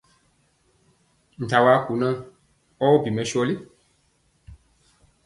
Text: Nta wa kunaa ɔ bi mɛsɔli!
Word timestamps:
Nta 1.45 1.57
wa 1.65 1.73
kunaa 1.85 2.17
ɔ 2.83 2.87
bi 3.03 3.09
mɛsɔli! 3.15 3.55